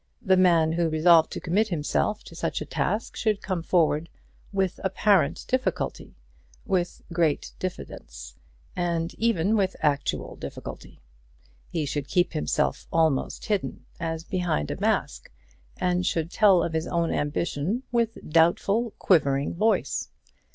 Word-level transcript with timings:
The 0.23 0.35
man 0.35 0.71
who 0.71 0.89
resolved 0.89 1.31
to 1.33 1.39
commit 1.39 1.67
himself 1.67 2.23
to 2.23 2.33
such 2.33 2.59
a 2.59 2.65
task 2.65 3.15
should 3.15 3.39
come 3.43 3.61
forward 3.61 4.09
with 4.51 4.79
apparent 4.83 5.45
difficulty, 5.47 6.15
with 6.65 7.03
great 7.13 7.51
diffidence, 7.59 8.33
and 8.75 9.13
even 9.19 9.55
with 9.55 9.75
actual 9.81 10.35
difficulty. 10.37 11.01
He 11.69 11.85
should 11.85 12.07
keep 12.07 12.33
himself 12.33 12.87
almost 12.91 13.45
hidden, 13.45 13.85
as 13.99 14.23
behind 14.23 14.71
a 14.71 14.79
mask, 14.81 15.29
and 15.77 16.03
should 16.03 16.31
tell 16.31 16.63
of 16.63 16.73
his 16.73 16.87
own 16.87 17.11
ambition 17.13 17.83
with 17.91 18.17
doubtful, 18.27 18.95
quivering 18.97 19.53
voice. 19.53 20.09